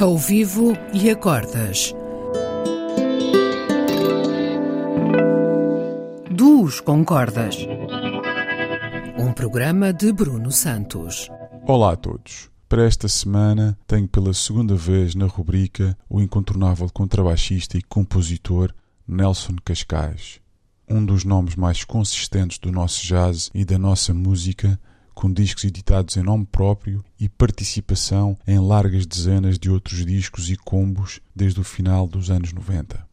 ao 0.00 0.16
vivo 0.16 0.72
e 0.94 1.10
a 1.10 1.16
cordas. 1.16 1.94
Duos 6.30 6.80
com 6.80 7.04
cordas. 7.04 7.56
Um 9.18 9.30
programa 9.34 9.92
de 9.92 10.10
Bruno 10.10 10.50
Santos. 10.50 11.28
Olá 11.66 11.92
a 11.92 11.96
todos. 11.96 12.48
Para 12.66 12.86
esta 12.86 13.08
semana 13.08 13.78
tenho 13.86 14.08
pela 14.08 14.32
segunda 14.32 14.74
vez 14.74 15.14
na 15.14 15.26
rubrica 15.26 15.94
o 16.08 16.18
incontornável 16.22 16.88
contrabaixista 16.90 17.76
e 17.76 17.82
compositor 17.82 18.72
Nelson 19.06 19.56
Cascais, 19.62 20.40
um 20.88 21.04
dos 21.04 21.24
nomes 21.24 21.56
mais 21.56 21.84
consistentes 21.84 22.58
do 22.58 22.72
nosso 22.72 23.04
jazz 23.04 23.50
e 23.54 23.66
da 23.66 23.78
nossa 23.78 24.14
música 24.14 24.80
com 25.14 25.32
discos 25.32 25.64
editados 25.64 26.16
em 26.16 26.22
nome 26.22 26.46
próprio 26.46 27.04
e 27.18 27.28
participação 27.28 28.36
em 28.46 28.58
largas 28.58 29.06
dezenas 29.06 29.58
de 29.58 29.70
outros 29.70 30.04
discos 30.04 30.50
e 30.50 30.56
combos 30.56 31.20
desde 31.34 31.60
o 31.60 31.64
final 31.64 32.06
dos 32.06 32.30
anos 32.30 32.52
90. 32.52 33.06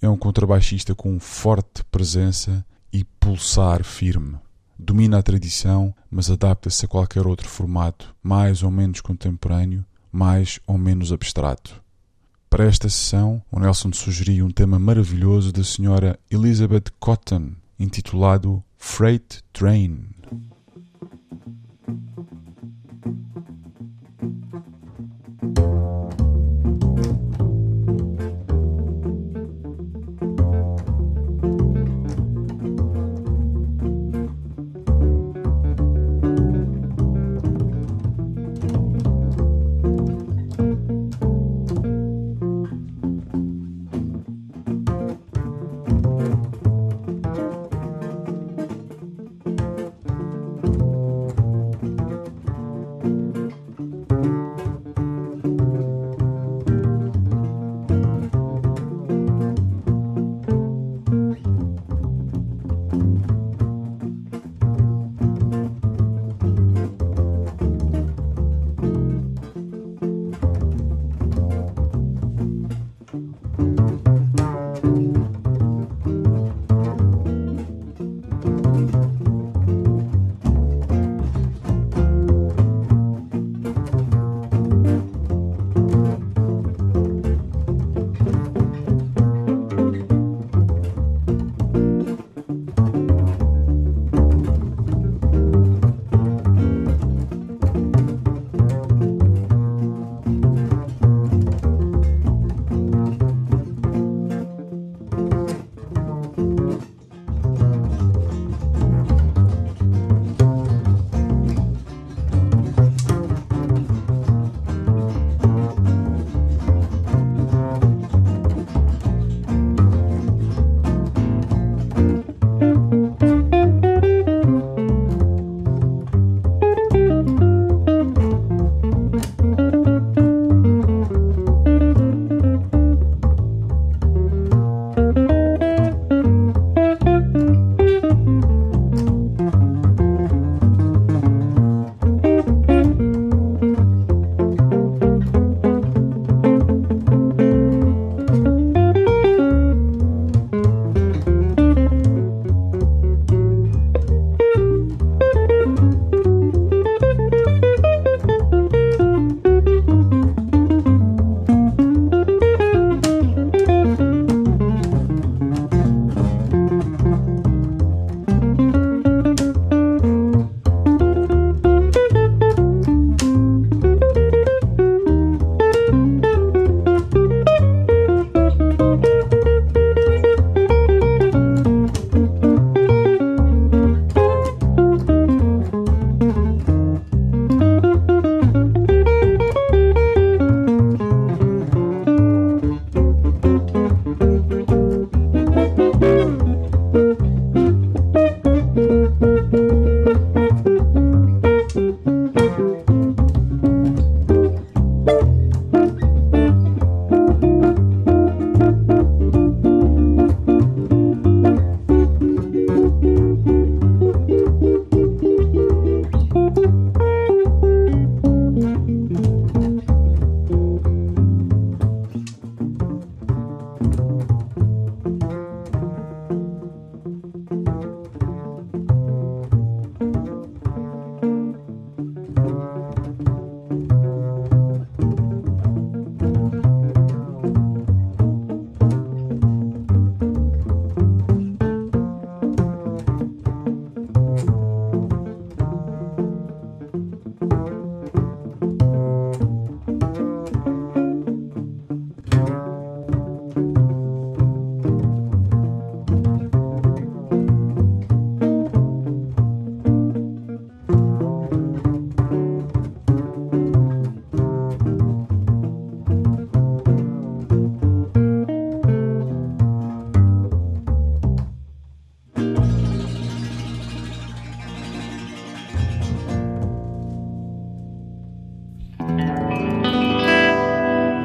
É 0.00 0.08
um 0.08 0.16
contrabaixista 0.16 0.94
com 0.94 1.18
forte 1.18 1.82
presença 1.90 2.64
e 2.92 3.04
pulsar 3.04 3.82
firme. 3.82 4.36
Domina 4.78 5.18
a 5.18 5.22
tradição, 5.22 5.94
mas 6.10 6.30
adapta-se 6.30 6.84
a 6.84 6.88
qualquer 6.88 7.26
outro 7.26 7.48
formato, 7.48 8.14
mais 8.22 8.62
ou 8.62 8.70
menos 8.70 9.00
contemporâneo, 9.00 9.84
mais 10.12 10.60
ou 10.66 10.76
menos 10.76 11.12
abstrato. 11.12 11.82
Para 12.50 12.66
esta 12.66 12.88
sessão, 12.88 13.42
o 13.50 13.58
Nelson 13.58 13.92
sugeriu 13.92 14.46
um 14.46 14.50
tema 14.50 14.78
maravilhoso 14.78 15.52
da 15.52 15.64
senhora 15.64 16.18
Elizabeth 16.30 16.84
Cotton, 17.00 17.52
intitulado 17.80 18.62
Freight 18.76 19.42
Train. 19.52 20.06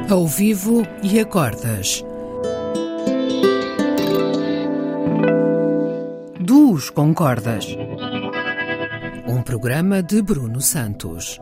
Ao 0.10 0.26
vivo 0.26 0.82
e 1.04 1.20
acordas. 1.20 2.04
Duos 6.40 6.90
com 6.90 7.14
cordas. 7.14 7.68
Um 9.28 9.44
programa 9.44 10.02
de 10.02 10.20
Bruno 10.24 10.62
Santos. 10.62 11.40